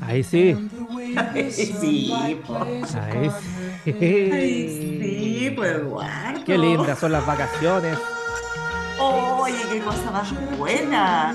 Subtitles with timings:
[0.00, 0.54] Ahí sí.
[1.32, 2.14] the Sí,
[2.46, 5.00] plays Ahí sí.
[5.00, 6.44] sí, pues Eduardo.
[6.44, 7.98] Qué lindas son las vacaciones.
[9.00, 11.34] Oye, qué cosa más buena.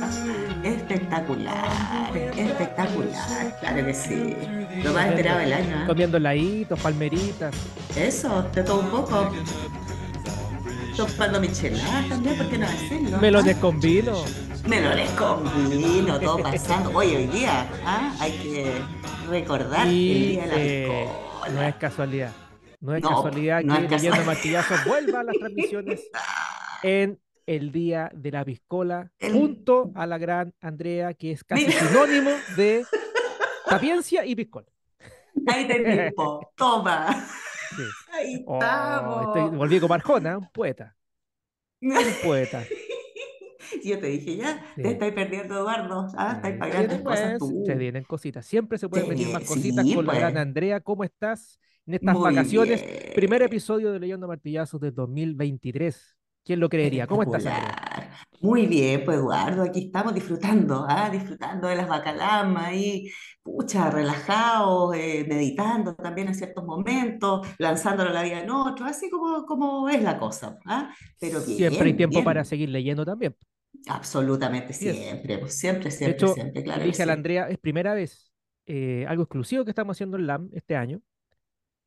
[0.63, 3.57] Espectacular, espectacular.
[3.61, 4.35] Claro que sí.
[4.83, 5.83] Lo más esperado del año.
[5.83, 5.87] ¿eh?
[5.87, 7.55] Comiendo heladitos, palmeritas.
[7.95, 9.31] Eso, de todo un poco.
[10.95, 13.17] Tomando micheladas también, ¿por qué no hacerlo?
[13.19, 14.13] Melones con vino.
[14.69, 16.91] Melones con vino, todo pasando.
[16.95, 18.15] Oye, hoy día ¿ah?
[18.19, 18.81] hay que
[19.27, 21.09] recordar el Y día de la eh,
[21.53, 22.31] no es casualidad.
[22.79, 26.01] No es No, casualidad no que es Leyendo Martillazos vuelva a las transmisiones
[26.83, 31.65] en el día de la piscola, El- junto a la gran Andrea, que es casi
[31.65, 31.79] Mira.
[31.79, 32.85] sinónimo de
[33.67, 34.67] sapiencia y piscola.
[35.47, 36.51] Ahí tenés, po.
[36.55, 37.07] toma.
[37.75, 37.83] Sí.
[38.13, 39.35] Ahí Oh, estamos.
[39.35, 40.95] estoy- volví como Arjona, un poeta.
[41.81, 42.63] Un poeta.
[43.83, 44.81] Yo te dije ya, Sí.
[44.81, 46.07] te estáis perdiendo, Eduardo.
[46.17, 47.63] Ah, estáis pagando vienen, cosas tú.
[47.63, 48.45] Se vienen cositas.
[48.45, 50.41] Siempre se pueden venir más cositas sí, con la gran pues.
[50.41, 50.79] Andrea.
[50.81, 52.85] ¿Cómo estás en estas Muy vacaciones?
[52.85, 53.11] bien.
[53.11, 56.17] Primer episodio de Leyendo Martillazos de 2023.
[56.43, 57.07] ¿Quién lo creería?
[57.07, 57.77] ¿Cómo estás, Andrea?
[58.41, 63.09] Muy bien, pues Eduardo, aquí estamos disfrutando, ah, disfrutando de las bacalamas ahí,
[63.43, 69.09] pucha, relajados, eh, meditando también en ciertos momentos, lanzándolo a la vida en otro, así
[69.09, 72.23] como, como es la cosa, ah, Pero bien, Siempre hay tiempo bien.
[72.23, 73.35] para seguir leyendo también.
[73.87, 74.99] Absolutamente Así es.
[75.03, 77.13] siempre, pues siempre, siempre, hecho, siempre, claro dije a la sí.
[77.13, 78.31] Andrea, es primera vez,
[78.65, 81.01] eh, algo exclusivo que estamos haciendo en LAM este año.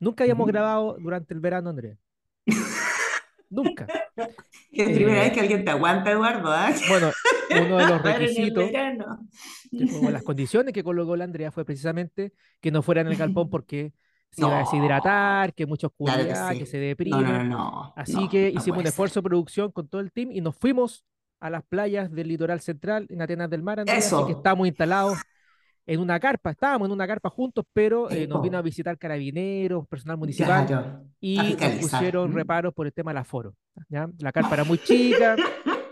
[0.00, 0.48] Nunca habíamos Ujú.
[0.48, 1.98] grabado durante el verano, Andrea.
[3.50, 3.92] Nunca.
[4.72, 6.72] Es la primera Eh, vez que alguien te aguanta, Eduardo, ¿ah?
[6.84, 7.16] Bueno,
[7.48, 8.76] uno de los requisitos,
[9.88, 13.48] fue las condiciones que colocó la Andrea fue precisamente que no fuera en el galpón
[13.50, 13.92] porque
[14.30, 14.60] se iba a No.
[14.60, 16.66] deshidratar, que mucha Claro que oscuridad, que sí.
[16.66, 17.22] se No, deprime.
[17.22, 20.12] no, no, no, Así no, que no hicimos un esfuerzo de producción con todo el
[20.12, 21.04] team y nos fuimos
[21.42, 24.28] a las playas del litoral central en Atenas del Mar, Andrea, así que Eso.
[24.30, 25.18] estamos instalados
[25.86, 28.64] en una carpa, estábamos en una carpa juntos, pero eh, nos vino a Eso.
[28.64, 32.34] visitar carabineros, personal municipal Claro, y nos pusieron ¿m?
[32.36, 33.54] reparos por el tema del aforo.
[33.88, 34.08] ¿ya?
[34.18, 35.36] La carpa era muy chica,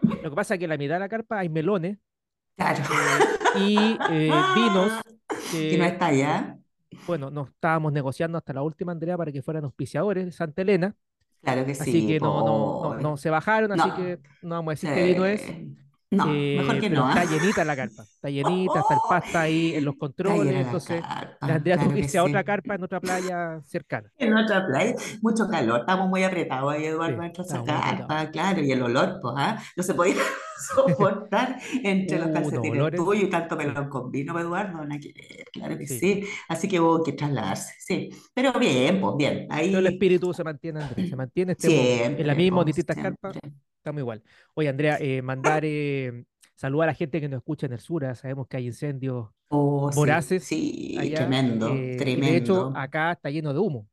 [0.03, 1.99] lo que pasa es que en la mitad de la carpa hay melones
[2.57, 2.85] Claro.
[3.57, 4.93] eh, y eh, vinos
[5.51, 6.59] Que no está allá.
[7.07, 10.95] bueno, nos estábamos negociando hasta la última, Andrea, para que fueran auspiciadores de Santa Elena,
[11.43, 14.73] Claro que así sí, que no, no, no, no se bajaron, así que no vamos
[14.73, 15.43] a decir qué vino es.
[16.13, 17.09] No, mejor eh, que no.
[17.09, 17.25] está ¿ah?
[17.25, 21.63] llenita la carpa, está llenita, está el pasta ahí en los Está controles, entonces tuvo
[21.63, 24.11] claro que que irse a otra carpa en otra playa cercana.
[24.19, 28.09] En otra playa, mucho calor, estamos muy apretados ahí, Eduardo, Sí, muy apretados.
[28.09, 29.57] carpa, claro, y el olor, pues, ¿ah?
[29.77, 30.17] No se podía
[30.75, 33.67] soportar entre los Uh, calcetines tuyos y tanto Sí.
[33.67, 35.99] melón con vino, Eduardo, nada que ver, claro que Sí.
[35.99, 36.25] sí.
[36.49, 38.11] Así que hubo que trasladarse, sí.
[38.35, 41.73] Pero bien, pues, bien, Pero el ahí espíritu se mantiene, Andrea, se mantiene este en
[42.27, 43.61] la siempre, misma, en distintas carpas, siempre.
[43.79, 44.23] estamos igual.
[44.55, 48.05] Oye, Andrea, eh, mandar eh, saludar a la gente que nos escucha en el sur,
[48.05, 52.73] ah, sabemos que hay incendios Oh, voraces sí, allá, tremendo, eh, de hecho tremendo.
[52.77, 53.89] acá está lleno de humo.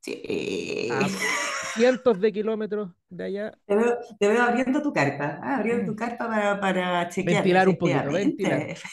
[0.00, 0.88] Sí.
[0.92, 1.00] A
[1.74, 5.96] cientos de kilómetros de allá, Te veo, te veo abriendo tu carpa, ah, abriendo tu
[5.96, 8.74] carpa para, para chequear, ventilar un poquito, ventilar.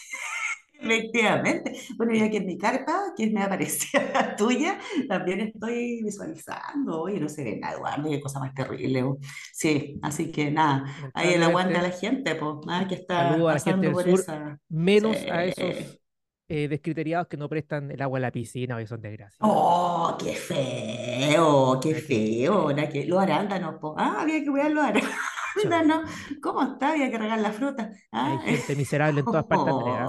[0.79, 1.73] Efectivamente.
[1.97, 4.77] Bueno, yo aquí en mi carpa, que me aparecía la tuya,
[5.07, 7.01] también estoy visualizando.
[7.01, 9.03] Oye, no se ve nada, Eduardo, qué cosa más terrible.
[9.51, 13.49] Sí, así que nada, ahí el aguante a la gente, pues, ah, que está saludo
[13.49, 14.59] a la gente pasando del por sur, esa.
[14.69, 15.99] menos a esos
[16.47, 19.37] eh, descriteriados que no prestan el agua a la piscina, hoy son desgracias.
[19.41, 22.53] Oh, qué feo, qué que- feo.
[22.53, 23.95] ahora que los arándanos, po.
[23.97, 26.09] Ah, había que cuidar los arándanos.
[26.41, 26.91] ¿Cómo está?
[26.91, 27.89] Había que regar la fruta.
[28.11, 30.07] Hay Ah, gente miserable en todas partes, Andrea.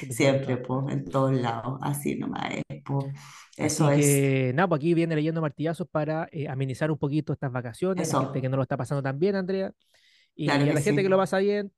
[0.00, 1.78] Hay siempre, po, en todos lados.
[1.82, 2.98] Así nomás es, po.
[3.06, 3.12] Así
[3.56, 4.04] Eso es.
[4.04, 8.18] que, nada, pues aquí viene leyendo martillazos para eh, amenizar un poquito estas vacaciones, la
[8.20, 8.42] gente Eso.
[8.42, 9.70] que no lo está pasando tan bien, Andrea,
[10.34, 11.72] y Claro a que la gente que lo pasa bien,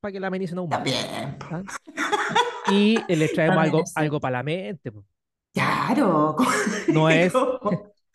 [0.00, 0.78] para que la amenicen aún más.
[0.78, 1.36] También.
[1.50, 1.62] ¿ah?
[2.66, 4.90] Y les traemos algo, algo para la mente.
[5.52, 6.36] Claro.
[6.88, 7.42] No es,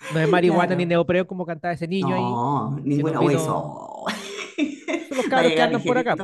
[0.09, 0.89] no es marihuana ni Claro.
[0.89, 4.05] neopreno como cantaba ese niño ahí, No, ninguna vino, hueso.
[5.07, 6.19] Son los cabros que andan por acá.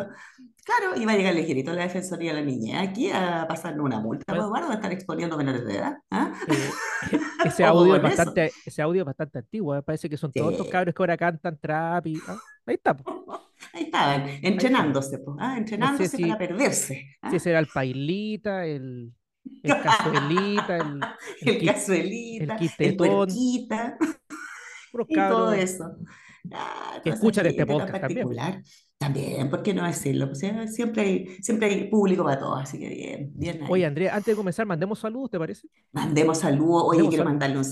[0.68, 4.26] Claro, va a llegar ligerito la Defensoría de la Niñez aquí a pasarnos una multa,
[4.28, 4.48] pues, Bueno.
[4.48, 5.98] Eduardo, a estar exponiendo menores de edad.
[6.12, 6.34] ¿ah?
[6.50, 6.70] Eh,
[7.46, 9.82] ese Ojo audio es bastante, ese audio es bastante antiguo, ¿eh?
[9.82, 12.98] Parece que son todos estos cabros que ahora cantan trap y ah, ahí está.
[13.74, 15.58] Ahí estaban, entrenándose, pues, ¿ah?
[15.58, 17.18] entrenándose si- para perderse.
[17.22, 17.30] ¿ah?
[17.32, 19.14] Si ese era el Pailita, el,
[19.64, 21.00] el Cazuelita, el,
[21.42, 23.68] el El cazuelita, el puros y
[25.16, 25.98] todo eso.
[26.52, 28.52] Ah, que escuchan este podcast particular.
[28.54, 28.64] También,
[29.50, 30.28] ¿por qué no decirlo?
[30.28, 33.68] Pues, eh, siempre hay, siempre hay público para todos, así que bien, bien ahí.
[33.72, 35.68] Oye, Andrea, antes de comenzar, mandemos saludos, ¿te parece?
[35.92, 36.84] Mandemos saludos.
[36.88, 37.26] Oye, Mandemos quiero saludos.
[37.26, 37.66] mandarle un,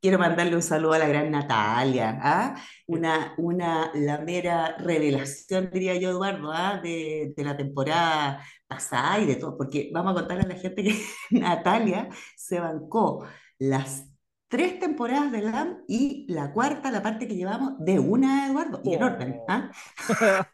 [0.00, 2.54] quiero mandarle un saludo a la gran Natalia, ¿ah?
[2.86, 6.80] Una, una, la mera revelación, diría yo, Eduardo, ¿ah?
[6.82, 10.82] De, de la temporada pasada y de todo, porque vamos a contarle a la gente
[10.82, 11.00] que
[11.30, 13.24] Natalia se bancó
[13.58, 14.08] las
[14.52, 18.94] tres temporadas de LAM y la cuarta, la parte que llevamos, de una, Eduardo, y
[18.94, 19.70] en orden, ¿ah?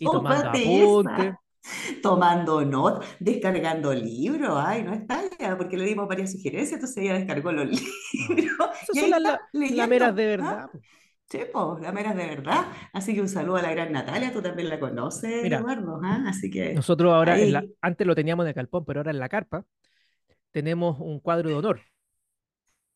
[0.00, 1.16] Y tomando Tómate esa.
[1.16, 1.34] apuntes.
[2.02, 7.14] tomando notas, descargando libros, ay, no está ya, porque le dimos varias sugerencias, entonces ella
[7.14, 7.66] descargó los
[8.28, 10.36] libros Esas son las la- lameras de ¿ah?
[10.36, 10.70] verdad.
[11.30, 12.66] Sí, pues, lameras de verdad.
[12.92, 16.24] Así que un saludo a la gran Natalia, tú también la conoces, Mira, Eduardo, ¿ah?
[16.28, 19.18] Así que Nosotros ahora, en la- antes lo teníamos en el calpón, pero ahora en
[19.18, 19.64] la carpa
[20.52, 21.80] tenemos un cuadro de honor.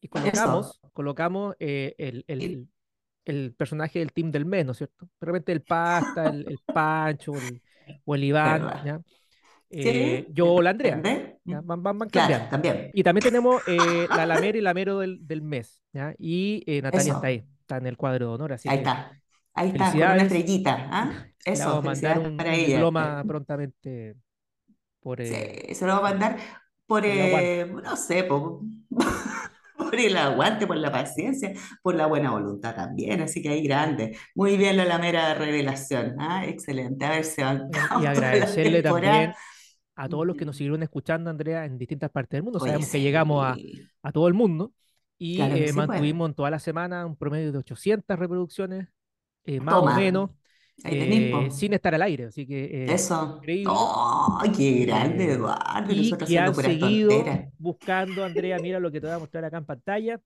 [0.02, 2.68] Y colocamos, eso, colocamos eh, el, el-
[3.24, 5.06] el personaje del team del mes, ¿no es cierto?
[5.20, 7.62] De repente el Pasta, el, el Pancho, el-
[8.04, 8.82] o el Iván.
[8.84, 9.00] ¿ya?
[9.70, 11.36] Eh, Sí, yo o la Andrea, ¿entendés?
[11.44, 11.60] ¿ya?
[11.62, 12.90] Van, van, van Claro, también.
[12.92, 16.14] Y también tenemos eh, la Lamera y Lamero del, del mes, ¿ya?
[16.18, 19.12] Y eh, Natalia está ahí, está en el cuadro de honor, así ahí que está.
[19.54, 21.26] Ahí está, con una estrellita, ¿ah?
[21.44, 22.66] Eso, vamos a mandar un, para un ella.
[22.76, 24.16] diploma prontamente
[25.00, 25.28] por, eh,
[25.68, 26.38] Sí, se lo va a mandar
[26.86, 28.60] por, eh, no sé, por,
[29.78, 31.52] por el aguante, por la paciencia,
[31.82, 33.20] por la buena voluntad también.
[33.20, 34.16] Así que ahí grande.
[34.34, 36.16] Muy bien la mera revelación.
[36.18, 36.44] ¿ah?
[36.46, 37.04] Excelente.
[37.04, 37.68] A ver, se Bueno,
[38.02, 39.32] y agradecerle también
[39.94, 42.58] a todos los que nos siguieron escuchando, Andrea, en distintas partes del mundo.
[42.60, 43.56] Oye, Sabemos que llegamos a,
[44.02, 44.72] a todo el mundo
[45.18, 45.86] y Claro eh, sí, pues.
[45.86, 48.88] mantuvimos en toda la semana un promedio de 800 reproducciones,
[49.44, 50.30] eh, más o menos,
[50.84, 52.26] eh, sin estar al aire.
[52.26, 53.36] Así que eh, Eso.
[53.38, 53.70] increíble.
[53.70, 55.92] ¡Oh, qué grande, Eh, Eduardo!
[55.92, 57.54] Y que han seguido tonteras.
[57.58, 60.20] buscando, Andrea, mira lo que te voy a mostrar acá en pantalla,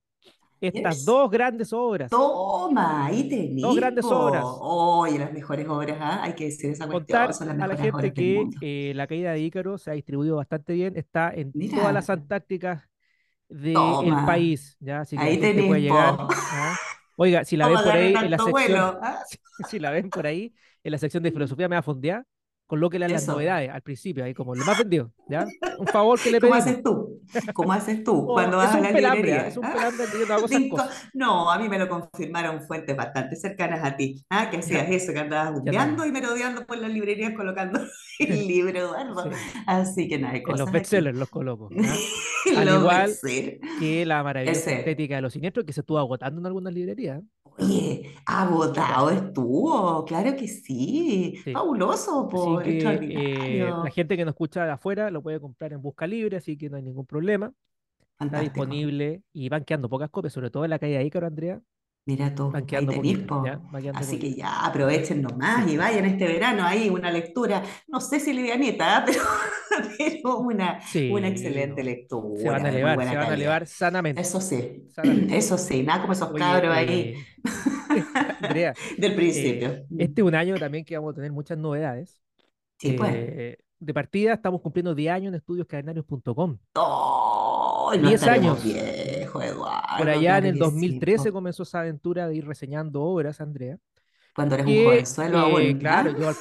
[0.60, 1.04] estas Yes.
[1.04, 2.10] dos grandes obras.
[2.10, 4.44] Toma, ahí tenés, Dos grandes obras.
[4.60, 6.22] Oye, las mejores obras, ¿ah?
[6.22, 9.32] Hay que decir esa cuestión, Contar son las a la gente que eh, la caída
[9.32, 12.84] de Ícaro se ha distribuido bastante bien, está en todas Mira, las Antárticas
[13.48, 15.00] del toma, país, ¿ya?
[15.02, 16.16] Así que ahí puede tenés, llegar.
[16.16, 16.28] po.
[17.16, 18.98] Oiga, si la ven ¿Cómo por ahí en la sección, vuelo?
[19.02, 19.24] ¿ah?
[19.68, 20.52] si la ven por ahí
[20.84, 22.24] en la sección de filosofía me va a fondear,
[22.66, 25.46] colóquela en las novedades al principio, ahí como lo más vendido, ¿ya?
[25.78, 26.66] Un favor que le ¿Cómo pedimos.
[26.66, 27.15] haces tú?
[27.54, 29.14] ¿Cómo haces tú Oh, cuando vas a la pelambre, ¿ah?
[29.14, 29.48] librería?
[29.48, 29.72] es un ¿ah?
[29.74, 31.08] pelambre que yo no hago esas Cinco- cosas.
[31.14, 34.50] No, a mí me lo confirmaron fuentes bastante cercanas a ti, ¿ah?
[34.50, 36.04] Que hacías eso, que andabas no.
[36.06, 37.80] y merodeando por las librerías colocando
[38.18, 39.30] el libro, Eduardo.
[39.32, 41.92] Sí, Así que nada, hay en los cosas bestsellers los coloco, ¿ya?
[42.56, 43.12] Al Los igual
[43.80, 47.22] que la maravillosa estética de los siniestros que se estuvo agotando en algunas librerías.
[47.58, 47.64] ¿Eh?
[47.64, 51.40] Oye, agotado estuvo, claro que sí.
[51.44, 51.52] Sí.
[51.52, 55.82] Fabuloso, po, que eh, la gente que nos escucha de afuera lo puede comprar en
[55.82, 57.52] Busca Libre, así que no hay ningún problema.
[58.18, 61.60] Está disponible y van quedando pocas copias, sobre todo en la calle de Ícaro, Andrea.
[62.06, 65.72] Mira tú, ahí Así que ya aprovechen nomás Sí.
[65.72, 69.02] y vayan este verano ahí una lectura, no sé si livianita, ¿ah?
[69.04, 69.18] pero,
[69.98, 71.84] pero una, Sí, una excelente no.
[71.84, 75.36] lectura Se van a elevar, se van a elevar sanamente, Eso sí, sanamente.
[75.36, 77.26] eso sí, nada como esos Oye, cabros ahí eh,
[78.40, 79.86] Andrea, del eh, principio.
[79.96, 82.20] este es un año también que vamos a tener muchas novedades.
[82.78, 83.14] Sí, pues.
[83.14, 86.58] Eh, de partida estamos cumpliendo 10 años en estudioscadenarios.com.
[86.74, 87.92] ¡Oh!
[88.00, 88.62] No 10 estaremos años.
[89.94, 91.32] Por allá en el que sí, 2013 po.
[91.32, 93.78] comenzó esa aventura de ir reseñando obras, Andrea.
[94.34, 96.36] Cuando eres un Que, jovenzuelo eh, claro, yo al,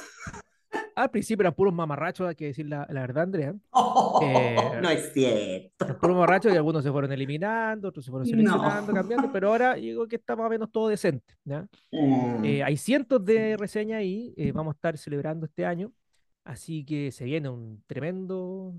[0.96, 3.54] al principio eran puros mamarrachos, hay que decir la, la verdad, Andrea.
[3.72, 5.86] Oh, Eh, no es cierto.
[5.98, 8.94] Puros mamarrachos y algunos se fueron eliminando, otros se fueron seleccionando, No.
[8.94, 11.34] cambiando, pero ahora digo que está más o menos todo decente.
[11.44, 11.66] ¿ya?
[11.92, 12.44] Mm.
[12.44, 15.92] Eh, hay cientos de reseñas ahí, eh, vamos a estar celebrando este año,
[16.44, 18.74] así que se viene un tremendo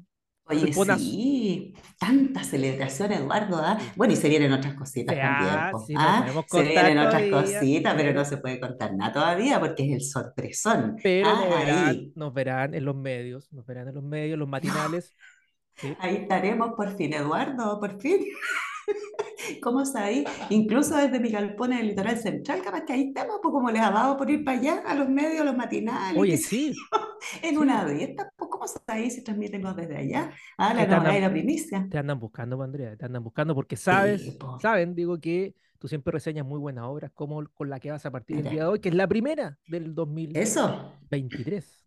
[0.50, 3.78] Oye, sí, tanta celebración, Eduardo, ¿ah?
[3.96, 6.26] Bueno, y se vienen otras cositas también, Ya, sí, no ¿ah?
[6.48, 9.92] Se vienen otras todavía, cositas, pero pero, no se puede contar nada todavía porque es
[9.94, 10.96] el sorpresón.
[11.04, 14.40] pero Ah, nos verán, ahí, nos verán en los medios, nos verán en los medios,
[14.40, 15.14] los matinales.
[15.76, 15.96] ¿sí?
[16.00, 18.26] ahí estaremos por fin, Eduardo, por fin.
[19.62, 20.26] ¿Cómo sabéis?
[20.50, 23.82] Incluso desde mi galpón en el litoral central, capaz que ahí estamos, pues como les
[23.82, 26.90] ha dado por ir para allá, a los medios, a los matinales, Oye, sí,
[27.44, 27.58] en sí.
[27.58, 30.32] una de estas, pues ¿cómo sabéis si transmitimos desde allá?
[30.58, 31.90] Ah, la novedad y andan, la primicia.
[31.90, 36.12] te andan buscando, Andrea, te andan buscando porque Sí, sabes, saben, digo, que tú siempre
[36.14, 38.80] reseñas muy buenas obras, como con la que vas a partir el día de hoy,
[38.82, 39.96] que es la primera del
[40.34, 40.94] eso.
[41.10, 41.87] 2023.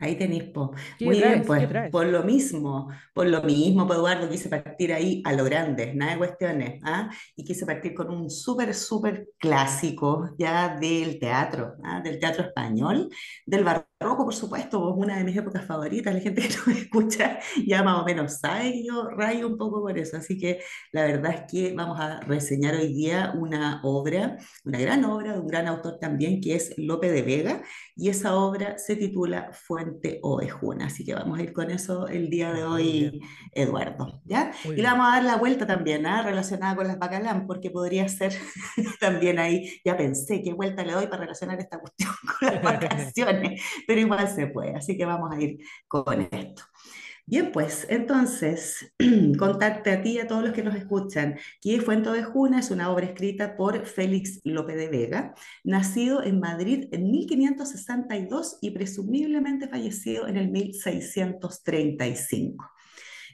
[0.00, 0.72] Ahí tenéis, po.
[0.98, 1.46] ¿Qué Muy bien, traes?
[1.46, 1.90] pues ¿Qué traes?
[1.90, 6.12] por lo mismo, por lo mismo, pues Eduardo, quise partir ahí a lo grande, nada
[6.12, 7.10] de cuestiones, ¿ah?
[7.36, 12.00] Y quise partir con un súper, súper clásico ya del teatro, ¿ah?
[12.00, 13.10] Del teatro español,
[13.44, 16.80] del barroco, por supuesto, pues una de mis épocas favoritas, la gente que no me
[16.80, 20.60] escucha ya más o menos sabe que yo rayo un poco por eso, así que
[20.92, 25.40] la verdad es que vamos a reseñar hoy día una obra, una gran obra de
[25.40, 27.62] un gran autor también, que es Lope de Vega,
[27.94, 29.89] y esa obra se titula Fuente
[30.22, 30.86] Ovejuna.
[30.86, 33.20] Así que vamos a ir con eso el día de bien, hoy,
[33.52, 34.20] Eduardo.
[34.24, 34.52] ¿ya?
[34.64, 36.22] muy Y le vamos a dar la vuelta también, ¿ah?
[36.22, 38.32] relacionada con las bacalán, porque podría ser
[39.00, 43.62] también ahí, ya pensé qué vuelta le doy para relacionar esta cuestión con las vacaciones,
[43.86, 44.76] pero igual se puede.
[44.76, 46.62] Así que vamos a ir con esto.
[47.30, 48.92] Bien, pues entonces,
[49.38, 52.90] contarte a ti y a todos los que nos escuchan que Fuente Ovejuna es una
[52.90, 60.26] obra escrita por Félix Lope de Vega, nacido en Madrid en 1562 y presumiblemente fallecido
[60.26, 62.68] en el 1635.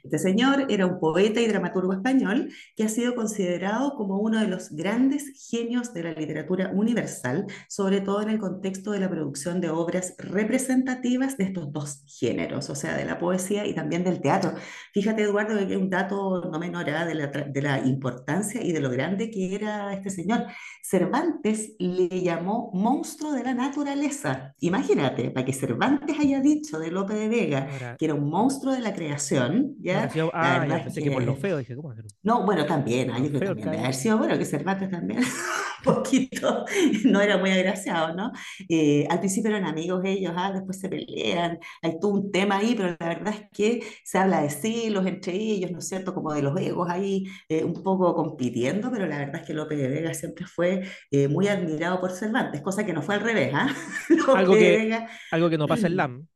[0.07, 4.47] Este señor era un poeta y dramaturgo español que ha sido considerado como uno de
[4.47, 9.59] los grandes genios de la literatura universal, sobre todo en el contexto de la producción
[9.59, 14.21] de obras representativas de estos dos géneros, o sea, de la poesía y también del
[14.21, 14.53] teatro.
[14.93, 17.05] Fíjate, Eduardo, que un dato no menor ¿ah?
[17.05, 20.45] de la, de la importancia y de lo grande que era este señor.
[20.81, 24.55] Cervantes le llamó monstruo de la naturaleza.
[24.61, 28.79] Imagínate, para que Cervantes haya dicho de Lope de Vega que era un monstruo de
[28.79, 29.96] la creación, habrá
[30.33, 33.19] ah, ya pensé que por lo feo, dije, ¿cómo hacer un no, bueno, también, ah,
[33.19, 35.25] yo creo también debe haber sido, bueno, que Cervantes también, un
[35.83, 36.65] poquito,
[37.05, 38.31] no era muy agraciado, ¿no?
[38.69, 42.75] Eh, al principio eran amigos ellos, ah, después se pelean, hay todo un tema ahí,
[42.75, 46.13] pero la verdad es que se habla de celos entre ellos, ¿no es cierto?
[46.13, 49.75] Como de los egos ahí, eh, un poco compitiendo, pero la verdad es que Lope
[49.75, 53.51] de Vega siempre fue eh, muy admirado por Cervantes, cosa que no fue al revés,
[53.53, 53.67] ¿ah?
[54.35, 56.27] Algo que, Vega algo que no pasa en LAM.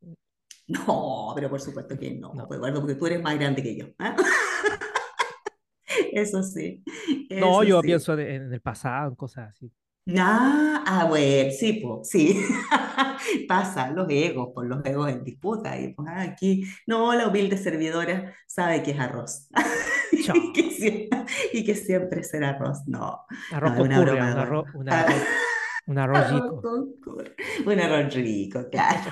[0.71, 2.47] No, pero por supuesto que no, No.
[2.47, 3.85] pues Eduardo, porque tú eres más grande que yo.
[3.99, 4.15] ¿ah?
[6.13, 6.83] Eso sí,
[7.29, 7.87] No, eso yo sí.
[7.87, 9.71] pienso en el pasado, en cosas así.
[10.17, 12.41] Ah, ah, bueno, sí, pues, sí.
[13.47, 15.79] Pasa, los egos, por los egos en disputa.
[15.79, 19.47] Y pues ah, aquí, no, la humilde servidora sabe que es arroz.
[20.11, 20.35] Y que, Chao.
[20.35, 21.09] sie-
[21.53, 22.79] y que siempre será arroz.
[22.87, 25.25] No, Arroz no, con una curria, broma, un arroz, Eduardo.
[25.87, 26.61] un arroz, rico.
[27.65, 29.11] Un arroz rico, claro.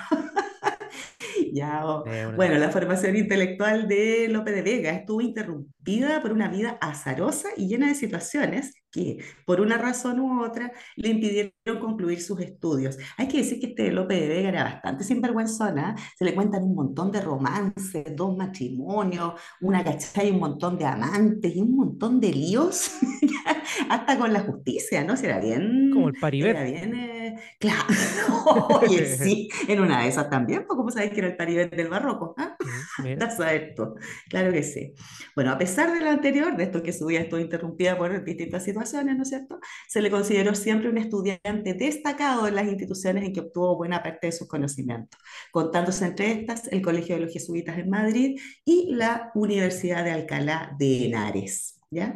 [1.53, 2.03] Ya, oh.
[2.35, 7.67] Bueno, la formación intelectual de Lope de Vega estuvo interrumpida por una vida azarosa y
[7.67, 12.97] llena de situaciones que, por una razón u otra, le impidieron concluir sus estudios.
[13.17, 16.75] Hay que decir que este Lope de Vega era bastante sinvergüenzona, se le cuentan un
[16.75, 22.31] montón de romances, dos matrimonios, una cachai, un montón de amantes y un montón de
[22.31, 22.91] líos,
[23.89, 25.15] hasta con la justicia, ¿no?
[25.15, 26.51] Si era Como bien, el paribet.
[26.51, 27.18] era bien, eh,
[27.59, 27.85] claro,
[28.81, 31.89] oye, sí, en una de esas también, pues como sabéis que era el paribet del
[31.89, 32.55] barroco, ¿ah?
[32.59, 33.95] Mm, Mira, Vas a ver tú.
[34.29, 34.93] Claro que sí.
[35.35, 38.63] Bueno, a pesar de lo anterior, de esto que su vida estuvo interrumpida por distintas
[38.63, 39.59] situaciones, ¿no es cierto?
[39.87, 44.27] Se le consideró siempre un estudiante destacado en las instituciones en que obtuvo buena parte
[44.27, 45.19] de sus conocimientos,
[45.51, 50.75] contándose entre estas el Colegio de los Jesuitas en Madrid y la Universidad de Alcalá
[50.77, 51.78] de Henares.
[51.91, 52.15] ¿Ya?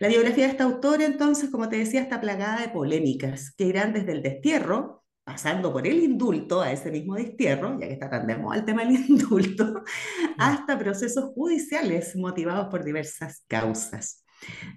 [0.00, 3.94] La biografía de este autor, entonces, como te decía, está plagada de polémicas que irán
[3.94, 8.26] desde el destierro, pasando por el indulto, a ese mismo destierro, ya que está tan
[8.26, 10.34] de moda el tema del indulto, ya.
[10.38, 14.24] hasta procesos judiciales motivados por diversas causas.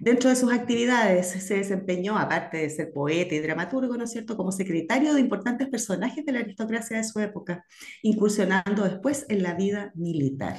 [0.00, 4.36] Dentro de sus actividades se desempeñó, aparte de ser poeta y dramaturgo, ¿no es cierto?,
[4.36, 7.66] como secretario de importantes personajes de la aristocracia de su época,
[8.02, 10.56] incursionando después en la vida militar.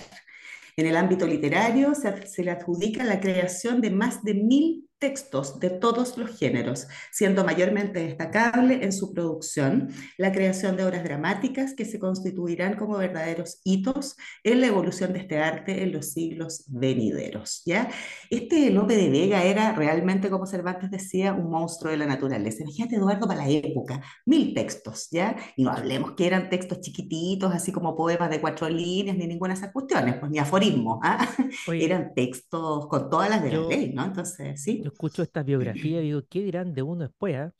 [0.80, 5.60] En el ámbito literario se, se le adjudica la creación de más de mil textos
[5.60, 11.74] de todos los géneros, siendo mayormente destacable en su producción la creación de obras dramáticas
[11.74, 16.66] que se constituirán como verdaderos hitos en la evolución de este arte en los siglos
[16.68, 17.64] venideros.
[17.66, 17.90] ¿ya?
[18.30, 22.64] Este Lope de Vega era realmente, como Cervantes decía, un monstruo de la naturaleza.
[22.64, 25.36] Imagínate, Eduardo, para la época, mil textos, ¿ya?
[25.56, 29.54] Y no hablemos que eran textos chiquititos, así como poemas de cuatro líneas, ni ninguna
[29.54, 31.28] de esas cuestiones, pues ni aforismos, ¿ah?
[31.68, 34.04] Oye, Eran textos con todas las de la ley, ¿no?
[34.06, 34.84] Entonces, sí.
[34.90, 37.36] Yo escucho esta biografía y digo, ¿qué dirán de uno después?
[37.38, 37.54] ah?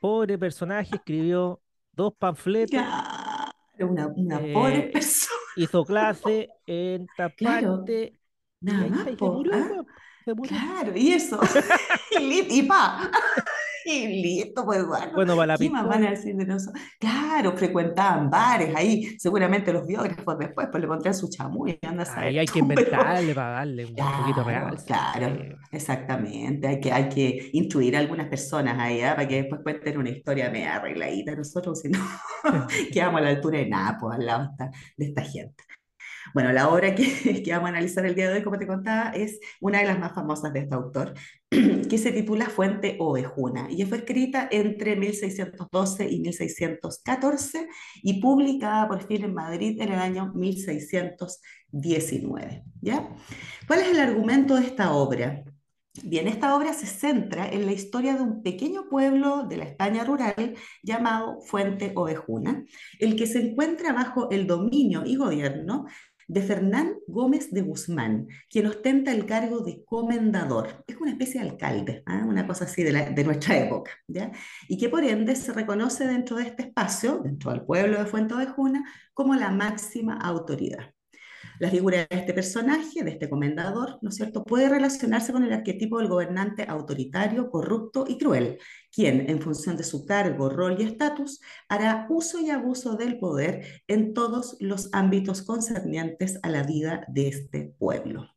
[0.00, 1.60] Pobre personaje, escribió
[1.92, 2.82] dos panfletos,
[3.78, 7.84] una, una pobre eh, persona, hizo clase en esta claro.
[7.86, 9.84] Y ahí más, se murió, ¿ah?
[10.24, 10.56] se murió.
[10.56, 11.40] Claro, y eso.
[12.20, 13.10] Y pa.
[13.84, 15.12] Y listo, pues Eduardo.
[15.14, 15.68] Bueno, para la ¿Qué
[16.34, 16.82] de nosotros?
[16.98, 19.18] Claro, frecuentaban bares ahí.
[19.18, 22.66] Seguramente los biógrafos después pues le pondrían su chamuy, anda a Ahí hay que tú,
[22.74, 24.76] pero inventarle para darle un poquito claro, real.
[24.86, 25.48] claro, Sí.
[25.72, 26.66] exactamente.
[26.68, 29.14] Hay que, hay que instruir a algunas personas ahí, ¿ah?
[29.16, 31.34] Para que después cuenten una historia media arregladita.
[31.34, 31.98] Nosotros, si no,
[32.92, 34.50] quedamos a la altura de nada, pues al lado
[34.96, 35.64] de esta gente.
[36.32, 37.04] Bueno, la obra que,
[37.44, 39.98] que vamos a analizar el día de hoy, como te contaba, es una de las
[39.98, 41.14] más famosas de este autor,
[41.50, 47.68] que se titula Fuente Ovejuna, y fue escrita entre 1612 y 1614
[48.02, 52.64] y publicada por fin en Madrid en el año 1619.
[52.80, 53.08] ¿Ya?
[53.66, 55.44] ¿Cuál es el argumento de esta obra?
[56.02, 60.02] Bien, esta obra se centra en la historia de un pequeño pueblo de la España
[60.02, 62.64] rural llamado Fuente Ovejuna,
[62.98, 65.86] el que se encuentra bajo el dominio y gobierno
[66.28, 70.84] de Fernán Gómez de Guzmán, quien ostenta el cargo de comendador.
[70.86, 72.24] Es una especie de alcalde, ¿ah?
[72.26, 74.32] una cosa así de, nuestra época, ¿ya?
[74.68, 78.34] Y que por ende se reconoce dentro de este espacio, dentro del pueblo de Fuente
[78.34, 80.94] Ovejuna, como la máxima autoridad.
[81.60, 85.52] La figura de este personaje, de este comendador, ¿no es cierto?, puede relacionarse con el
[85.52, 88.58] arquetipo del gobernante autoritario, corrupto y cruel,
[88.92, 93.82] quien, en función de su cargo, rol y estatus, hará uso y abuso del poder
[93.86, 98.28] en todos los ámbitos concernientes a la vida de este pueblo.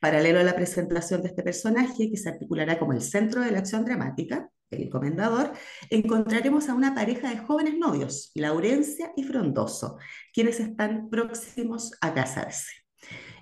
[0.00, 3.58] Paralelo a la presentación de este personaje, que se articulará como el centro de la
[3.58, 5.52] acción dramática, el comendador,
[5.90, 9.98] encontraremos a una pareja de jóvenes novios, Laurencia y Frondoso,
[10.32, 12.70] quienes están próximos a casarse.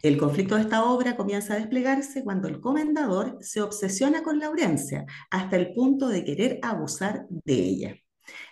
[0.02, 5.06] El conflicto de esta obra comienza a desplegarse cuando el comendador se obsesiona con Laurencia
[5.30, 7.96] hasta el punto de querer abusar de ella.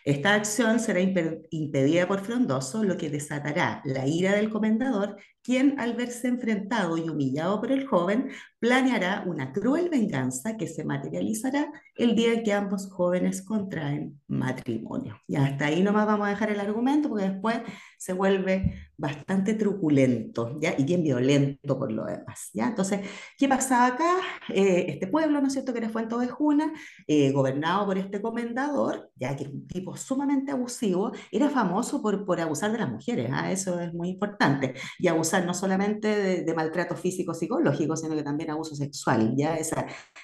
[0.05, 5.79] Esta acción será impe- impedida por Frondoso, lo que desatará la ira del comendador, quien
[5.81, 11.73] al verse enfrentado y humillado por el joven, planeará una cruel venganza que se materializará
[11.97, 15.19] el día en que ambos jóvenes contraen matrimonio.
[15.27, 17.61] Y hasta ahí nomás vamos a dejar el argumento porque después
[17.99, 20.75] se vuelve bastante truculento, ¿ya?
[20.79, 22.69] Y bien violento por lo demás, ¿ya?
[22.69, 23.01] Entonces,
[23.37, 24.17] ¿qué pasaba acá?
[24.49, 26.73] Eh, este pueblo, ¿no es cierto?, que era Fuente Ovejuna,
[27.09, 32.25] eh, gobernado por este comendador, ya que era un tipo sumamente abusivo, era famoso por,
[32.25, 33.51] por abusar de las mujeres, ¿ah?
[33.51, 38.51] Eso es muy importante, y abusar no solamente de, maltrato físico psicológico, sino que también
[38.51, 39.71] abuso sexual, ya es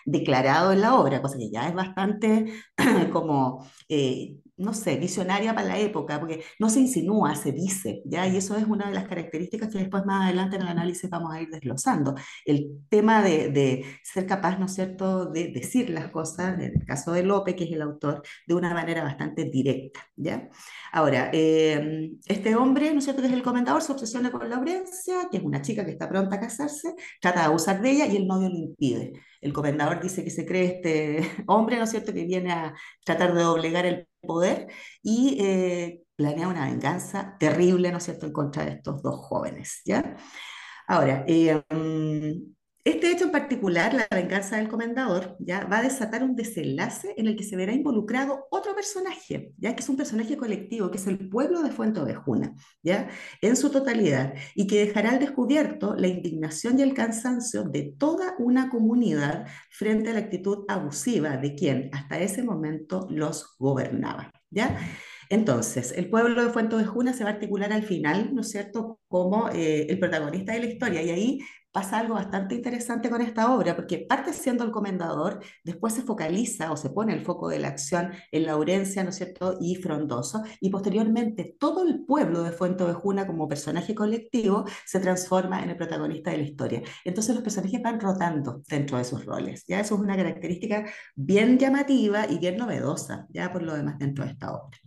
[0.05, 2.53] declarado en la obra, cosa que ya es bastante
[3.13, 3.67] como...
[3.89, 8.27] eh, no sé, visionaria para la época, porque no se insinúa, se dice, ¿ya?
[8.27, 11.33] Y eso es una de las características que después más adelante en el análisis vamos
[11.33, 12.15] a ir desglosando.
[12.45, 17.13] El tema de, ser capaz, ¿no es cierto?, de decir las cosas, en el caso
[17.13, 20.49] de Lope, que es el autor, de una manera bastante directa, ¿ya?
[20.93, 25.29] Ahora, eh, este hombre, ¿no es cierto?, que es el comentador, se obsesiona con Laurencia,
[25.31, 28.17] que es una chica que está pronta a casarse, trata de abusar de ella y
[28.17, 29.13] el novio lo impide.
[29.41, 32.75] El comendador dice que se cree este hombre, ¿no es cierto?, que viene a
[33.05, 34.69] tratar de doblegar el poder
[35.03, 39.83] y eh, planea una venganza terrible, ¿no es cierto?, en contra de estos dos jóvenes,
[39.85, 40.17] ¿ya?
[40.87, 42.58] Ahora, eh, mm,
[42.89, 47.27] este hecho en particular, la venganza del comendador, ya va a desatar un desenlace en
[47.27, 51.07] el que se verá involucrado otro personaje, ya que es un personaje colectivo, que es
[51.07, 53.09] el pueblo de Fuente Ovejuna, ya,
[53.43, 58.35] en su totalidad, y que dejará al descubierto la indignación y el cansancio de toda
[58.39, 64.79] una comunidad frente a la actitud abusiva de quien hasta ese momento los gobernaba, ya.
[65.31, 68.99] Entonces, el pueblo de Fuente Ovejuna se va a articular al final, ¿no es cierto?,
[69.09, 71.39] como eh, el protagonista de la historia, y ahí
[71.73, 76.73] pasa algo bastante interesante con esta obra, porque parte siendo el comendador, después se focaliza
[76.73, 80.43] o se pone el foco de la acción en Laurencia, ¿no es cierto?, y Frondoso,
[80.61, 85.77] y posteriormente todo el pueblo de Fuente Ovejuna como personaje colectivo se transforma en el
[85.77, 86.83] protagonista de la historia.
[87.05, 89.81] Entonces los personajes van rotando dentro de sus roles, ¿ya?
[89.81, 94.33] Eso es una característica bien llamativa y bien novedosa, ya por lo demás dentro de
[94.33, 94.79] esta obra.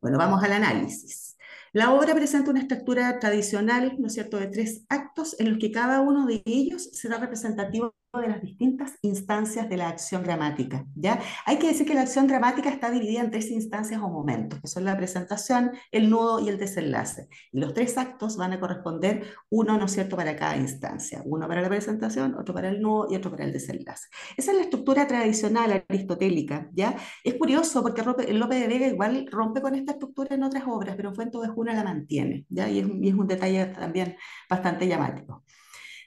[0.00, 1.35] Bueno, vamos al análisis.
[1.76, 5.70] La obra presenta una estructura tradicional, ¿no es cierto?, de tres actos en los que
[5.70, 11.20] cada uno de ellos será representativo de las distintas instancias de la acción dramática, ¿ya?
[11.44, 14.68] Hay que decir que la acción dramática está dividida en tres instancias o momentos, que
[14.68, 17.28] son la presentación, el nudo y el desenlace.
[17.52, 21.22] Y los tres actos van a corresponder uno, ¿no es cierto?, para cada instancia.
[21.24, 24.08] Uno para la presentación, otro para el nudo y otro para el desenlace.
[24.36, 26.96] Esa es la estructura tradicional aristotélica, ¿ya?
[27.24, 31.14] Es curioso porque Lope, de Vega igual rompe con esta estructura en otras obras, pero
[31.14, 32.68] Fuente de Juna la mantiene, ¿ya?
[32.68, 34.16] Y es, y es un detalle también
[34.48, 35.42] bastante llamativo.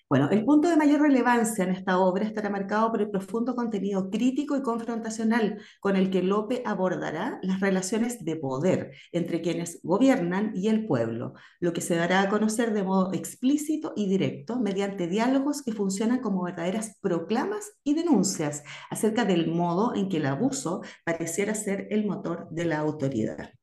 [0.10, 4.10] Bueno, el punto de mayor relevancia en esta obra estará marcado por el profundo contenido
[4.10, 10.52] crítico y confrontacional con el que Lope abordará las relaciones de poder entre quienes gobiernan
[10.56, 15.08] y el pueblo, lo que se dará a conocer de modo explícito y directo mediante
[15.08, 20.82] diálogos que funcionan como verdaderas proclamas y denuncias acerca del modo en que el abuso
[21.06, 23.59] pareciera ser el motor de la autoridad.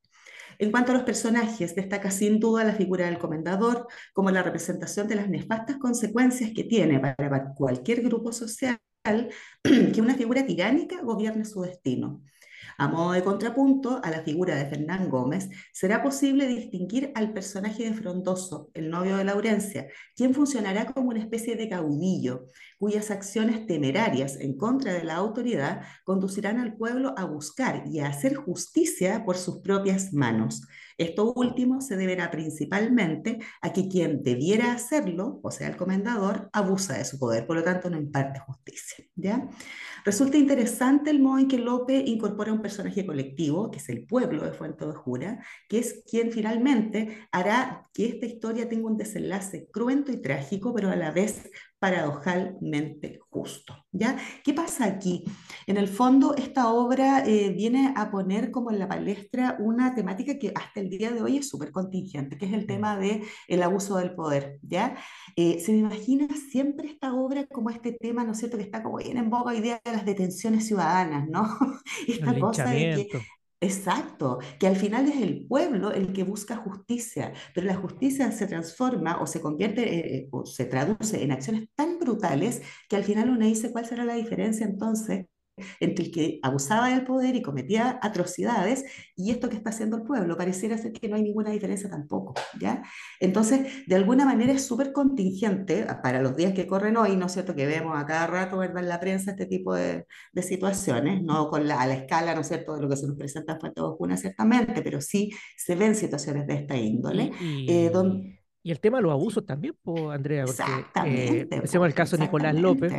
[0.58, 5.06] En cuanto a los personajes, destaca sin duda la figura del comendador como la representación
[5.08, 8.78] de las nefastas consecuencias que tiene para cualquier grupo social
[9.62, 12.22] que una figura tiránica gobierne su destino.
[12.78, 17.84] A modo de contrapunto a la figura de Fernán Gómez, será posible distinguir al personaje
[17.84, 22.46] de Frondoso, el novio de Laurencia, quien funcionará como una especie de caudillo,
[22.78, 28.08] cuyas acciones temerarias en contra de la autoridad conducirán al pueblo a buscar y a
[28.08, 30.62] hacer justicia por sus propias manos.
[30.98, 36.96] Esto último se deberá principalmente a que quien debiera hacerlo, o sea, el comendador, abusa
[36.96, 39.04] de su poder, por lo tanto no imparte justicia.
[40.06, 44.42] Resulta interesante el modo en que Lope incorpora un personaje colectivo, que es el pueblo
[44.44, 49.68] de Fuente de Jura, que es quien finalmente hará que esta historia tenga un desenlace
[49.70, 53.74] cruento y trágico, pero a la vez paradojalmente justo.
[53.92, 54.16] ¿ya?
[54.42, 55.24] ¿Qué pasa aquí?
[55.66, 60.38] En el fondo, esta obra eh, viene a poner como en la palestra una temática
[60.38, 62.66] que hasta el día de hoy es súper contingente, que es el mm.
[62.66, 64.58] tema del el abuso del poder.
[64.62, 64.96] ¿ya?
[65.36, 68.82] Eh, se me imagina siempre esta obra como este tema, ¿no es cierto?, que está
[68.82, 71.46] como bien en boca hoy día de las detenciones ciudadanas, ¿no?
[72.08, 73.20] esta cosa de que
[73.60, 78.46] Exacto, que al final es el pueblo el que busca justicia, pero la justicia se
[78.46, 83.30] transforma o se convierte eh, o se traduce en acciones tan brutales que al final
[83.30, 85.26] uno dice cuál será la diferencia entonces
[85.80, 90.02] entre el que abusaba del poder y cometía atrocidades y esto que está haciendo el
[90.02, 90.36] pueblo.
[90.36, 92.82] Pareciera ser que no hay ninguna diferencia tampoco, ¿ya?
[93.20, 97.32] Entonces, de alguna manera es súper contingente para los días que corren hoy, ¿no es
[97.32, 97.54] cierto?
[97.54, 98.82] Que vemos a cada rato, ¿verdad?
[98.82, 102.42] En la prensa este tipo de, de situaciones, no con la, a la escala, ¿no
[102.42, 105.74] es cierto?, de lo que se nos presenta en Fuente Oscura, ciertamente, pero sí se
[105.74, 107.30] ven situaciones de esta índole.
[107.40, 107.92] Y, eh,
[108.62, 110.62] y el tema de los abusos también, pues, Andrea, porque
[111.04, 112.92] eh, el caso de Nicolás López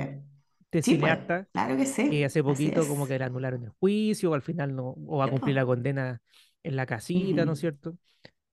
[0.77, 1.17] de sí, pues,
[1.51, 2.09] claro que sí.
[2.09, 5.25] que hace poquito como que le anularon el juicio, o al final no, o va
[5.25, 6.21] a cumplir la condena
[6.63, 7.97] en la casita, ¿no es cierto?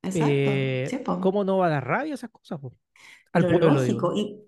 [0.02, 0.28] Exacto.
[0.28, 2.60] Eh, ¿Cómo no va a dar rabia esas cosas?
[3.32, 4.14] Al pueblo, lógico.
[4.14, 4.44] Y,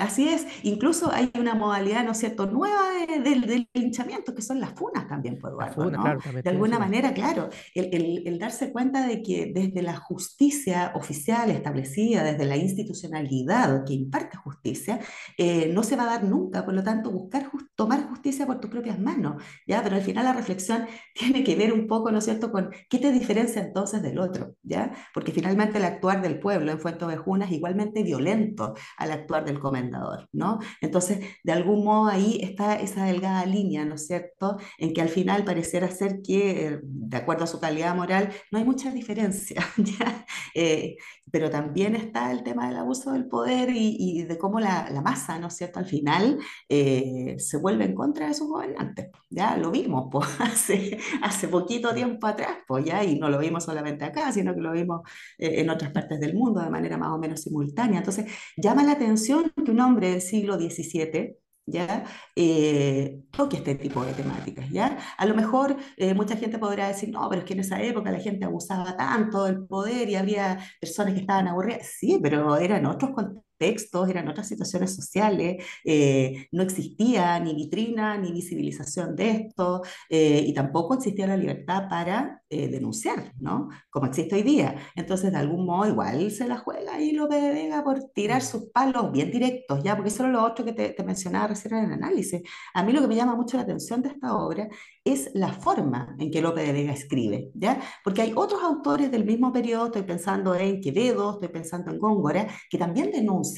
[0.00, 2.80] Así es, incluso hay una modalidad, ¿no es cierto?, nueva
[3.22, 6.42] del linchamiento, que son las funas también, por pues, Eduardo, ¿no?
[6.42, 12.22] de alguna manera, claro, el, el, darse cuenta de que desde la justicia oficial establecida,
[12.24, 15.00] desde la institucionalidad que imparte justicia,
[15.36, 18.70] eh, no se va a dar nunca, por lo tanto, buscar tomar justicia por tus
[18.70, 19.82] propias manos, ¿ya?
[19.82, 22.98] Pero al final la reflexión tiene que ver un poco, ¿no es cierto?, con qué
[22.98, 24.92] te diferencia entonces del otro, ¿ya?
[25.12, 29.60] Porque finalmente el actuar del pueblo en Fuente Ovejuna es igualmente violento al actuar del
[29.60, 29.89] comandante
[30.32, 30.58] ¿no?
[30.80, 35.08] Entonces, de algún modo ahí está esa delgada línea, ¿no es cierto?, en que al
[35.08, 39.64] final pareciera ser que, eh, de acuerdo a su calidad moral, no hay mucha diferencia.
[40.54, 40.96] Eh,
[41.30, 45.46] pero también está el tema del abuso del poder y, de cómo la, masa, ¿no
[45.46, 50.08] es cierto?, al final eh, se vuelve en contra de sus gobernantes, ya lo vimos
[50.10, 54.54] pues, hace, hace poquito tiempo atrás, pues ya, y no lo vimos solamente acá, sino
[54.54, 55.02] que lo vimos
[55.38, 57.98] en otras partes del mundo de manera más o menos simultánea.
[57.98, 58.26] Entonces,
[58.56, 62.04] llama la atención que un hombre del siglo XVII, ¿ya?
[62.36, 64.98] Eh, toque este tipo de temáticas, ¿ya?
[65.16, 68.10] A lo mejor eh, mucha gente podrá decir, no, pero es que en esa época
[68.10, 71.86] la gente abusaba tanto del poder y había personas que estaban aburridas.
[71.98, 78.16] Sí, pero eran otros contextos textos, eran otras situaciones sociales, eh, no existía ni vitrina
[78.16, 83.68] ni visibilización de esto, eh, y tampoco existía la libertad para eh, denunciar, ¿no?
[83.90, 84.76] Como existe hoy día.
[84.96, 89.12] Entonces, de algún modo, igual se la juega López de Vega por tirar sus palos
[89.12, 89.94] bien directos, ¿ya?
[89.94, 92.42] Porque eso era lo otro que te, te mencionaba recién en el análisis.
[92.74, 94.68] A mí lo que me llama mucho la atención de esta obra
[95.04, 97.80] es la forma en que Lope de Vega escribe, ¿ya?
[98.04, 102.46] Porque hay otros autores del mismo periodo, estoy pensando en Quevedo, estoy pensando en Góngora,
[102.68, 103.49] que también denuncian,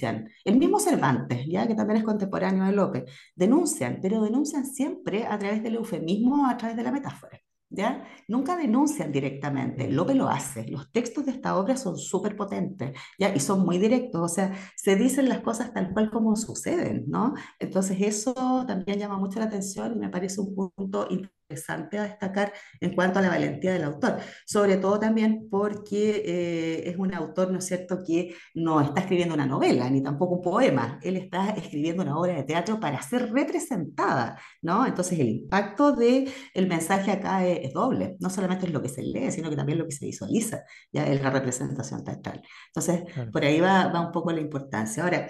[0.45, 1.67] el mismo Cervantes, ¿ya?
[1.67, 6.57] Que también es contemporáneo de Lope, denuncian, pero denuncian siempre a través del eufemismo, a
[6.57, 7.39] través de la metáfora.
[7.75, 8.05] ¿Ya?
[8.29, 10.67] Nunca denuncian directamente, Lope lo hace.
[10.69, 13.35] Los textos de esta obra son súper potentes, ¿ya?
[13.35, 17.33] Y son muy directos, o sea, se dicen las cosas tal cual como suceden, ¿no?
[17.59, 18.35] Entonces eso
[18.67, 22.95] también llama mucho la atención y me parece un punto importante interesante a destacar en
[22.95, 27.59] cuanto a la valentía del autor, sobre todo también porque eh, es un autor, ¿no
[27.59, 32.03] es cierto?, que no está escribiendo una novela, ni tampoco un poema, él está escribiendo
[32.03, 34.87] una obra de teatro para ser representada, ¿no?
[34.87, 39.03] Entonces el impacto del el mensaje acá es, doble, no solamente es lo que se
[39.03, 42.43] lee, sino que también lo que se visualiza, ya es la representación teatral.
[42.69, 45.03] Entonces, por ahí va, va un poco la importancia.
[45.03, 45.29] Ahora,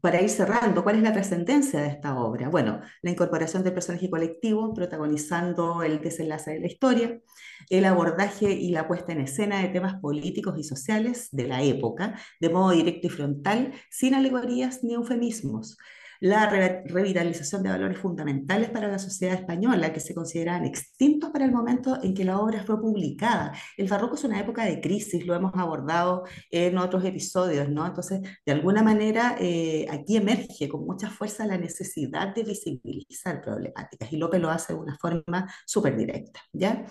[0.00, 2.48] para ir cerrando, ¿cuál es la trascendencia de esta obra?
[2.48, 7.20] Bueno, la incorporación del personaje colectivo protagonizando el desenlace de la historia,
[7.68, 12.18] el abordaje y la puesta en escena de temas políticos y sociales de la época,
[12.40, 15.76] de modo directo y frontal, sin alegorías ni eufemismos
[16.20, 21.44] la re revitalización de valores fundamentales para la sociedad española que se consideraban extintos para
[21.44, 23.52] el momento en que la obra fue publicada.
[23.76, 27.86] El barroco es una época de crisis, lo hemos abordado en otros episodios, ¿no?
[27.86, 34.12] Entonces, de alguna manera, eh, aquí emerge con mucha fuerza la necesidad de visibilizar problemáticas
[34.12, 36.84] y López lo hace de una forma súper directa, ¿ya?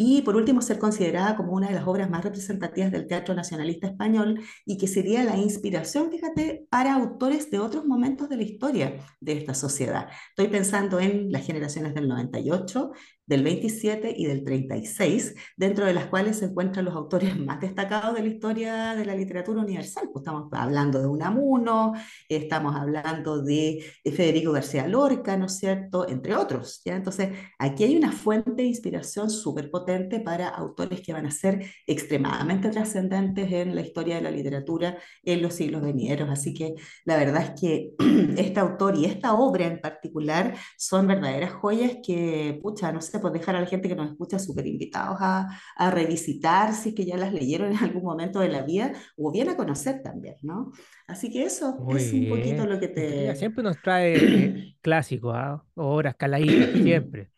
[0.00, 3.88] Y por último, ser considerada como una de las obras más representativas del teatro nacionalista
[3.88, 8.94] español y que sería la inspiración, fíjate, para autores de otros momentos de la historia
[9.18, 10.08] de esta sociedad.
[10.28, 12.92] Estoy pensando en las generaciones del 98,
[13.28, 18.14] del 27 y del 36, dentro de las cuales se encuentran los autores más destacados
[18.14, 20.08] de la historia de la literatura universal.
[20.12, 21.92] Pues estamos hablando de Unamuno,
[22.28, 26.80] estamos hablando de Federico García Lorca, ¿no es cierto?, entre otros.
[26.84, 26.96] ¿ya?
[26.96, 31.66] Entonces, aquí hay una fuente de inspiración súper potente para autores que van a ser
[31.86, 36.30] extremadamente trascendentes en la historia de la literatura en los siglos venideros.
[36.30, 37.92] Así que la verdad es que
[38.38, 43.32] este autor y esta obra en particular son verdaderas joyas que, pucha, no sé, pues
[43.32, 47.04] dejar a la gente que nos escucha súper invitados a, a, revisitar si es que
[47.04, 50.72] ya las leyeron en algún momento de la vida o bien a conocer también, ¿no?
[51.06, 53.34] Así que eso Muy es un poquito lo que te...
[53.36, 55.62] siempre nos trae eh, clásicos, ¿ah?
[55.74, 57.30] Obras caladitas, siempre.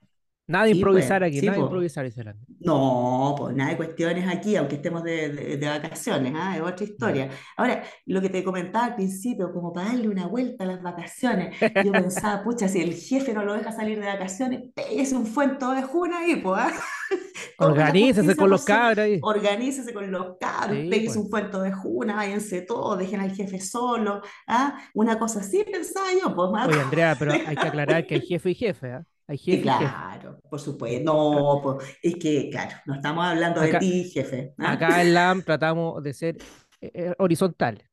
[0.50, 1.68] Nada de Sí, improvisar pues, aquí, sí, nada de pues.
[1.70, 6.56] improvisar, la- No, pues nada de cuestiones aquí, aunque estemos de, de- de vacaciones, ¿ah?
[6.56, 7.30] Es otra historia.
[7.56, 11.54] Ahora, lo que te comentaba al principio, como para darle una vuelta a las vacaciones,
[11.84, 15.70] yo pensaba, pucha, si el jefe no lo deja salir de vacaciones, pégese un fuento
[15.72, 16.72] de juna ahí, pues, ¿ah?
[17.66, 19.18] Organícese con por los cabros ahí.
[19.22, 21.16] Organícese con los cabros, Sí, pues.
[21.16, 24.78] un puento de juna, váyanse todos, dejen al jefe solo, ¿ah?
[24.94, 26.66] Una cosa así pensaba yo, pues, ¿ah?
[26.68, 29.04] Oye, Andrea, pero hay que aclarar que hay jefe y jefe, ¿ah?
[29.28, 29.78] Hay jefe y jefe.
[29.78, 31.04] claro, por supuesto.
[31.04, 34.72] No, pues, es que, claro, no estamos hablando de Acá- ti, jefe, ¿ah?
[34.72, 36.36] Acá en LAM tratamos de ser
[36.80, 37.84] eh, eh, horizontales.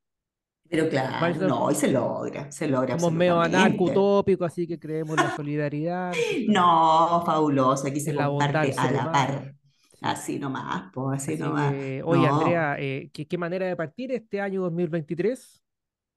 [0.70, 3.58] Pero claro, no, y se logra, se logra Somos medio absolutamente.
[3.58, 6.24] anarco-utópicos, así que creemos la solidaridad.
[6.48, 9.56] ¿no fabuloso, aquí se la comparte a la par.
[10.02, 11.72] Así nomás, pues, así Así nomás.
[11.72, 15.64] que, oye, No, Andrea, eh, ¿qué, qué manera de partir este año 2023?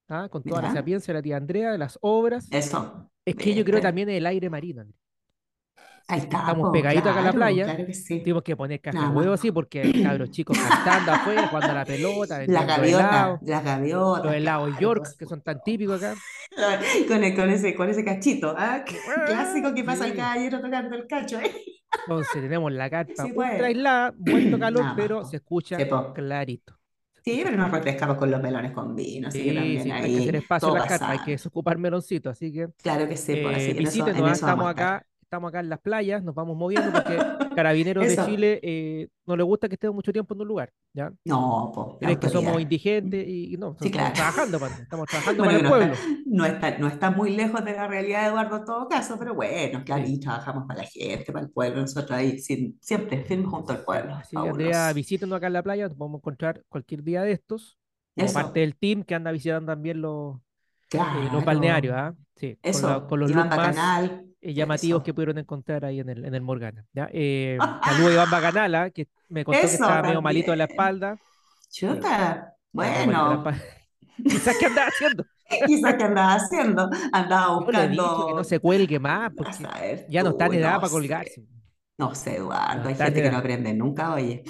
[0.08, 0.28] ¿Ah?
[0.30, 0.72] Con toda la Mira.
[0.72, 2.48] sapiencia de la tía Andrea, de las obras.
[2.50, 3.10] eso.
[3.24, 3.80] Es que yo creo ¿viste?
[3.80, 4.82] también el aire marino.
[4.82, 4.99] Andrea.
[6.10, 7.64] Ahí está, Estamos po, pegaditos acá a la playa.
[7.64, 8.20] claro que sí.
[8.20, 12.40] Tuvimos que poner caja huevo así porque cabros chicos cantando afuera, jugando a la pelota,
[12.46, 16.14] Las gaviotas, las gaviotas, los helados claro, York, por que son tan típicos acá.
[17.08, 18.84] Con, el- con ese, con ese cachito, ¿ah?
[19.26, 20.16] Clásico que pasa el Sí.
[20.16, 21.52] caballero tocando el cacho, ¿eh?
[22.06, 23.52] Entonces tenemos la carpa Sí, pues.
[23.52, 25.24] ultra aislada, muerto calor, Nada pero po.
[25.26, 26.76] se escucha Sí, clarito.
[27.22, 30.12] Sí, pero nos refrescamos con los melones con vino, así que Sí, también sí, hay
[30.12, 33.36] que hacer espacio en la carpa, hay que desocupar meloncito, así que Claro que sí,
[33.42, 36.34] pues, así eh, que en eso, en estamos acá, estamos acá en las playas, nos
[36.34, 37.16] vamos moviendo porque
[37.54, 38.26] Carabineros de Eso.
[38.26, 41.12] Chile eh, no le gusta que estemos mucho tiempo en un lugar, ¿ya?
[41.24, 44.14] No, pues, Creen que somos indigentes y, y no, Sí, estamos claro.
[44.14, 45.94] trabajando, para, estamos trabajando Bueno, para el no pueblo.
[45.94, 49.34] está, no está, no está muy lejos de la realidad Eduardo en todo caso, pero
[49.34, 50.14] bueno, claro, Sí.
[50.14, 53.84] y trabajamos para la gente, para el pueblo, nosotros ahí sin- siempre firmes junto al
[53.84, 54.14] pueblo.
[54.16, 57.78] Así que Andrea, visítenos acá en la playa, nos podemos encontrar cualquier día de estos,
[58.16, 60.38] como Eso, parte del team que anda visitando también los,
[60.92, 60.98] eh,
[61.32, 62.14] los balnearios, ¿ah?
[62.34, 63.48] Sí, con, la- Eso, con los más
[64.40, 65.05] eh, llamativos eso.
[65.05, 66.87] que pudieron encontrar ahí en el, en el Morgana.
[66.92, 67.09] ¿ya?
[67.12, 68.90] Eh, saludo a Iván Bacanal, ¿ah?
[68.90, 70.70] que me contó que estaba medio malito de la también.
[70.70, 71.18] espalda.
[71.70, 73.44] Chuta, bueno.
[74.29, 75.24] Quizás qué andaba haciendo.
[75.66, 80.22] quizás que andaba haciendo, andaba dicho que no buscando, se cuelgue más, porque saber ya
[80.22, 81.46] no está en edad no para colgarse.
[81.98, 84.44] no sé, No Eduardo, hay en gente que no aprende nunca, oye.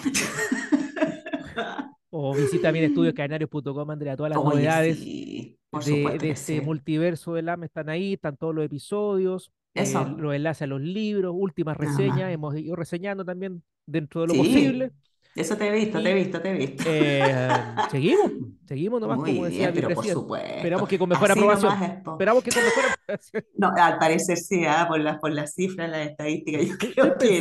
[2.10, 7.34] O visita bien estudioscanarios.com, Andrea, todas las Oye, novedades sí, de, de que este multiverso
[7.34, 11.32] del AME están ahí, están todos los episodios, eh, Eso, los enlaces a los libros,
[11.36, 14.92] últimas reseñas, hemos ido reseñando también dentro de lo Sí, posible.
[15.34, 16.84] eso te he visto, te he Y visto, te he visto.
[16.86, 17.48] eh,
[17.90, 18.32] seguimos,
[18.66, 20.48] seguimos nomás, Muy como decía bien, pero por supuesto.
[20.56, 21.72] Esperamos que con mejor Así aprobación.
[22.12, 23.44] Esperamos que con mejor aprobación.
[23.56, 27.40] No, al parecer sí, ah, por las, por las cifras, las estadísticas, yo creo que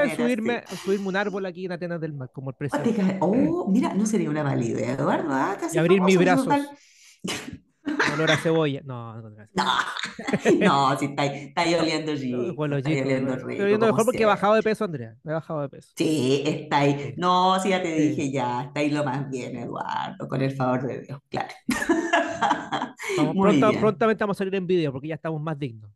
[0.00, 0.76] de subirme, sí.
[0.76, 3.16] subirme un árbol aquí en Atenas del Mar, como el te presidente.
[3.20, 6.54] oh, mira, no sería una mala idea, Eduardo, ah, Y casi abrir mis brazos,
[8.04, 8.80] olor a cebolla.
[8.84, 9.50] No, no, gracias.
[9.54, 9.64] No,
[10.60, 13.86] no, si está, está ahí oliendo No, rico, los está oliendo Estoy rico, oliendo como
[13.86, 15.16] mejor porque he bajado de peso, Andrea.
[15.24, 15.94] He bajado de peso.
[15.96, 17.14] Sí, está ahí.
[17.14, 18.00] Sí, No, sí, ya te sí.
[18.00, 21.54] dije, ya, está ahí lo más bien, Eduardo, con el favor de Dios, claro.
[23.16, 25.90] Vamos, pronto, prontamente vamos a salir en video porque ya estamos más dignos.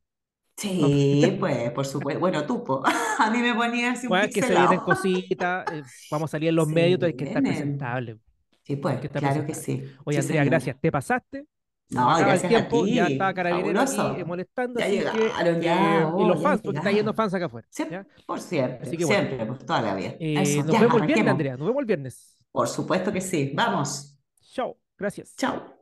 [0.57, 2.21] Sí, pues, por supuesto.
[2.21, 2.83] Bueno, tú, po.
[3.19, 6.51] A mí me ponía así un Bueno, que se vienen cositas, eh, vamos a salir
[6.51, 8.19] en los Se medios, entonces hay que estar presentable.
[8.63, 9.85] Sí, pues, que claro que sí.
[10.05, 10.77] Oye, Sí, Andrea, gracias.
[10.81, 11.47] Te pasaste.
[11.91, 14.17] No, el gracias a tiempo, ya ti, estaba Carabinero aquí fabuloso.
[14.17, 17.15] eh, molestando, Ya llegaron, que, ya, eh, y los fans, porque está llegaron.
[17.15, 17.69] fans acá afuera.
[17.91, 18.07] ¿ya?
[18.27, 19.07] por siempre, bueno.
[19.07, 20.15] siempre, pues toda la vida.
[20.19, 21.29] Eh, Eso, nos ya, vemos el viernes.
[21.29, 22.37] Andrea, nos vemos el viernes.
[22.51, 23.53] Por supuesto que sí.
[23.55, 24.19] Vamos.
[24.53, 25.35] Chao, gracias.
[25.37, 25.75] Chao.